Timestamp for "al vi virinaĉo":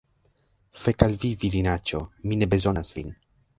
1.09-2.01